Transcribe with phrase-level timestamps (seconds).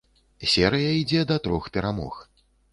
[0.53, 2.21] Серыя ідзе да трох перамог.